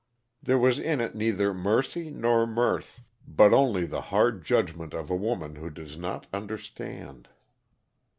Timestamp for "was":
0.57-0.79